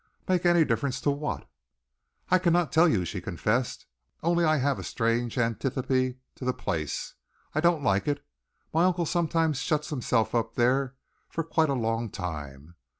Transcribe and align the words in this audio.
"Make 0.27 0.47
any 0.47 0.65
difference 0.65 0.99
to 1.01 1.11
what?" 1.11 1.47
"I 2.31 2.39
cannot 2.39 2.71
tell 2.71 2.89
you," 2.89 3.05
she 3.05 3.21
confessed. 3.21 3.85
"Only 4.23 4.43
I 4.43 4.57
have 4.57 4.79
a 4.79 4.83
strange 4.83 5.37
antipathy 5.37 6.17
to 6.33 6.43
the 6.43 6.55
place. 6.55 7.13
I 7.53 7.59
don't 7.61 7.83
like 7.83 8.07
it. 8.07 8.25
My 8.73 8.85
uncle 8.85 9.05
sometimes 9.05 9.59
shuts 9.59 9.91
himself 9.91 10.33
up 10.33 10.55
here 10.55 10.95
for 11.29 11.43
quite 11.43 11.69
a 11.69 11.73
long 11.75 12.09
time. 12.09 12.77